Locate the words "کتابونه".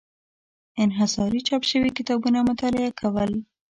1.97-2.39